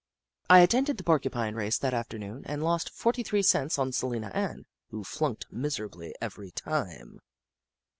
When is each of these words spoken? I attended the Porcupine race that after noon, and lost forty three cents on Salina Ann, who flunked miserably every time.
I 0.49 0.61
attended 0.61 0.97
the 0.97 1.03
Porcupine 1.03 1.53
race 1.53 1.77
that 1.77 1.93
after 1.93 2.17
noon, 2.17 2.43
and 2.47 2.63
lost 2.63 2.89
forty 2.89 3.21
three 3.21 3.43
cents 3.43 3.77
on 3.77 3.91
Salina 3.91 4.29
Ann, 4.33 4.65
who 4.89 5.03
flunked 5.03 5.45
miserably 5.53 6.15
every 6.19 6.49
time. 6.49 7.19